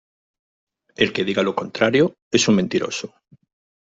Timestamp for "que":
1.13-1.23